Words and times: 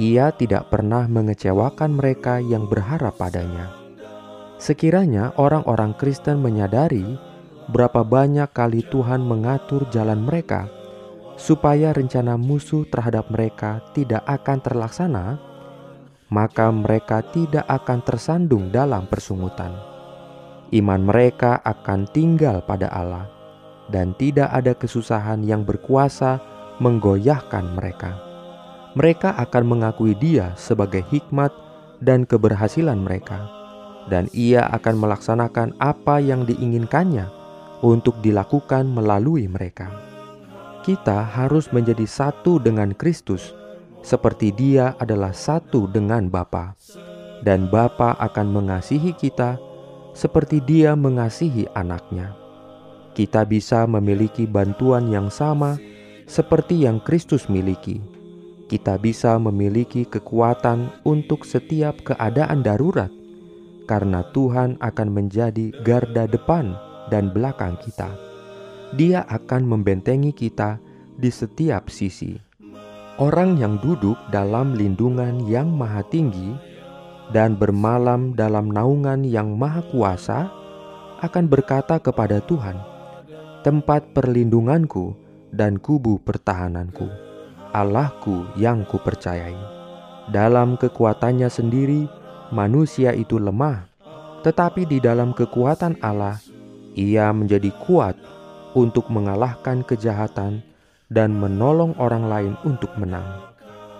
Ia 0.00 0.32
tidak 0.32 0.72
pernah 0.72 1.04
mengecewakan 1.04 2.00
mereka 2.00 2.40
yang 2.40 2.64
berharap 2.64 3.20
padanya. 3.20 3.68
Sekiranya 4.56 5.36
orang-orang 5.36 5.92
Kristen 5.92 6.40
menyadari 6.40 7.04
berapa 7.68 8.00
banyak 8.08 8.48
kali 8.56 8.88
Tuhan 8.88 9.20
mengatur 9.20 9.84
jalan 9.92 10.24
mereka 10.24 10.72
supaya 11.36 11.92
rencana 11.92 12.40
musuh 12.40 12.88
terhadap 12.88 13.28
mereka 13.28 13.84
tidak 13.92 14.24
akan 14.24 14.58
terlaksana, 14.64 15.36
maka 16.34 16.74
mereka 16.74 17.22
tidak 17.30 17.62
akan 17.70 18.02
tersandung 18.02 18.74
dalam 18.74 19.06
persungutan. 19.06 19.70
Iman 20.74 21.06
mereka 21.06 21.62
akan 21.62 22.10
tinggal 22.10 22.58
pada 22.66 22.90
Allah, 22.90 23.30
dan 23.86 24.18
tidak 24.18 24.50
ada 24.50 24.74
kesusahan 24.74 25.46
yang 25.46 25.62
berkuasa 25.62 26.42
menggoyahkan 26.82 27.78
mereka. 27.78 28.18
Mereka 28.98 29.38
akan 29.38 29.62
mengakui 29.62 30.18
Dia 30.18 30.50
sebagai 30.58 31.06
hikmat 31.06 31.54
dan 32.02 32.26
keberhasilan 32.26 32.98
mereka, 32.98 33.46
dan 34.10 34.26
Ia 34.34 34.66
akan 34.74 34.94
melaksanakan 34.98 35.78
apa 35.78 36.18
yang 36.18 36.42
diinginkannya 36.42 37.30
untuk 37.86 38.18
dilakukan 38.26 38.90
melalui 38.90 39.46
mereka. 39.46 39.86
Kita 40.82 41.22
harus 41.22 41.70
menjadi 41.70 42.04
satu 42.04 42.58
dengan 42.58 42.90
Kristus 42.98 43.54
seperti 44.04 44.52
Dia 44.52 44.92
adalah 45.00 45.32
satu 45.32 45.88
dengan 45.88 46.28
Bapa, 46.28 46.76
dan 47.40 47.72
Bapa 47.72 48.12
akan 48.20 48.52
mengasihi 48.52 49.16
kita 49.16 49.56
seperti 50.12 50.60
Dia 50.60 50.92
mengasihi 50.92 51.64
anaknya. 51.72 52.36
Kita 53.16 53.48
bisa 53.48 53.88
memiliki 53.88 54.44
bantuan 54.44 55.08
yang 55.08 55.32
sama 55.32 55.80
seperti 56.28 56.84
yang 56.84 57.00
Kristus 57.00 57.48
miliki. 57.48 57.98
Kita 58.68 59.00
bisa 59.00 59.40
memiliki 59.40 60.04
kekuatan 60.04 61.04
untuk 61.08 61.48
setiap 61.48 62.00
keadaan 62.04 62.60
darurat, 62.60 63.08
karena 63.88 64.20
Tuhan 64.36 64.76
akan 64.84 65.08
menjadi 65.08 65.72
garda 65.84 66.28
depan 66.28 66.76
dan 67.08 67.32
belakang 67.32 67.80
kita. 67.80 68.08
Dia 68.96 69.24
akan 69.28 69.64
membentengi 69.64 70.32
kita 70.32 70.76
di 71.16 71.30
setiap 71.32 71.88
sisi. 71.88 72.53
Orang 73.14 73.62
yang 73.62 73.78
duduk 73.78 74.18
dalam 74.34 74.74
lindungan 74.74 75.46
yang 75.46 75.70
maha 75.70 76.02
tinggi 76.10 76.50
dan 77.30 77.54
bermalam 77.54 78.34
dalam 78.34 78.74
naungan 78.74 79.22
yang 79.22 79.54
maha 79.54 79.86
kuasa 79.86 80.50
akan 81.22 81.46
berkata 81.46 82.02
kepada 82.02 82.42
Tuhan, 82.42 82.74
"Tempat 83.62 84.10
perlindunganku 84.18 85.14
dan 85.54 85.78
kubu 85.78 86.18
pertahananku, 86.26 87.06
Allahku 87.70 88.50
yang 88.58 88.82
kupercayai." 88.82 89.54
Dalam 90.34 90.74
kekuatannya 90.74 91.46
sendiri, 91.46 92.10
manusia 92.50 93.14
itu 93.14 93.38
lemah, 93.38 93.86
tetapi 94.42 94.90
di 94.90 94.98
dalam 94.98 95.30
kekuatan 95.30 96.02
Allah, 96.02 96.42
ia 96.98 97.30
menjadi 97.30 97.70
kuat 97.86 98.18
untuk 98.74 99.06
mengalahkan 99.06 99.86
kejahatan 99.86 100.66
dan 101.14 101.30
menolong 101.38 101.94
orang 102.02 102.26
lain 102.26 102.54
untuk 102.66 102.90
menang. 102.98 103.54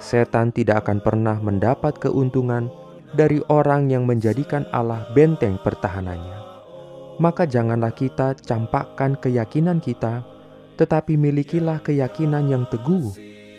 Setan 0.00 0.54
tidak 0.54 0.86
akan 0.86 1.02
pernah 1.02 1.36
mendapat 1.42 1.98
keuntungan 1.98 2.70
dari 3.12 3.42
orang 3.50 3.90
yang 3.90 4.06
menjadikan 4.06 4.64
Allah 4.70 5.04
benteng 5.12 5.58
pertahanannya. 5.60 6.38
Maka 7.20 7.44
janganlah 7.44 7.92
kita 7.92 8.32
campakkan 8.40 9.18
keyakinan 9.18 9.82
kita, 9.82 10.24
tetapi 10.80 11.20
milikilah 11.20 11.84
keyakinan 11.84 12.48
yang 12.48 12.64
teguh, 12.72 13.12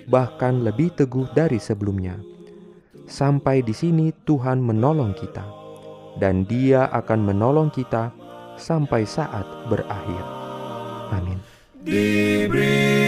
bahkan 0.10 0.66
lebih 0.66 0.90
teguh 0.98 1.30
dari 1.38 1.62
sebelumnya. 1.62 2.18
Sampai 3.06 3.62
di 3.62 3.76
sini 3.76 4.10
Tuhan 4.26 4.58
menolong 4.64 5.14
kita, 5.14 5.46
dan 6.18 6.48
Dia 6.50 6.90
akan 6.90 7.20
menolong 7.22 7.70
kita 7.70 8.10
sampai 8.58 9.06
saat 9.06 9.46
berakhir. 9.70 10.24
Amin. 11.14 11.38
Diberikannya 11.86 13.01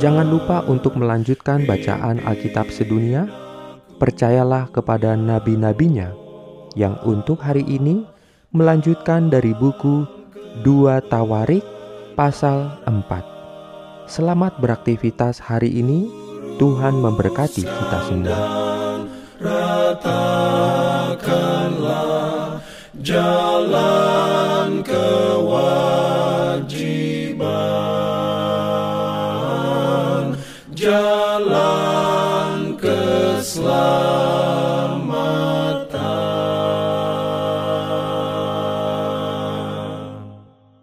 Jangan 0.00 0.32
lupa 0.32 0.64
untuk 0.64 0.96
melanjutkan 0.96 1.68
bacaan 1.68 2.24
Alkitab 2.24 2.72
sedunia. 2.72 3.28
Percayalah 4.00 4.72
kepada 4.72 5.12
nabi-nabinya 5.12 6.16
yang 6.72 6.96
untuk 7.04 7.44
hari 7.44 7.68
ini 7.68 8.08
melanjutkan 8.48 9.28
dari 9.28 9.52
buku 9.52 10.08
2 10.64 11.12
Tawarik 11.12 11.60
pasal 12.16 12.80
4. 12.88 14.08
Selamat 14.08 14.56
beraktivitas 14.56 15.36
hari 15.38 15.68
ini. 15.76 16.08
Tuhan 16.56 16.96
memberkati 16.96 17.64
kita 17.64 17.98
semua. 18.08 18.40
Ratakanlah 19.40 20.20
jalan 23.00 24.84
kewajiban, 24.84 26.20
love. 33.60 34.09